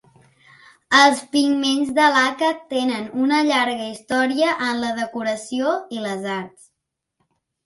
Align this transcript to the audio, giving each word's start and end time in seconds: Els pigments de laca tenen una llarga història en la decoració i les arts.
Els 0.99 1.19
pigments 1.35 1.91
de 1.97 2.07
laca 2.15 2.49
tenen 2.71 3.05
una 3.25 3.43
llarga 3.51 3.91
història 3.91 4.57
en 4.71 4.81
la 4.87 4.91
decoració 5.03 5.77
i 5.99 6.03
les 6.09 6.27
arts. 6.39 6.67